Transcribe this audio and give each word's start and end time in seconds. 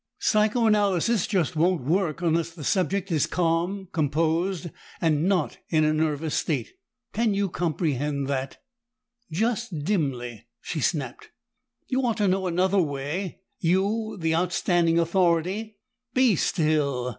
Psychoanalysis 0.17 1.27
just 1.27 1.55
won't 1.55 1.83
work 1.83 2.23
unless 2.23 2.49
the 2.49 2.63
subject 2.63 3.11
is 3.11 3.27
calm, 3.27 3.87
composed, 3.91 4.71
and 4.99 5.25
not 5.25 5.59
in 5.69 5.83
a 5.83 5.93
nervous 5.93 6.33
state. 6.33 6.69
Can 7.13 7.35
you 7.35 7.49
comprehend 7.49 8.25
that?" 8.25 8.57
"Just 9.31 9.83
dimly!" 9.83 10.47
she 10.59 10.79
snapped. 10.81 11.29
"You 11.87 12.01
ought 12.03 12.17
to 12.17 12.27
know 12.27 12.47
another 12.47 12.81
way 12.81 13.41
you, 13.59 14.17
the 14.19 14.33
outstanding 14.33 14.97
authority" 14.97 15.77
"Be 16.15 16.35
still!" 16.35 17.07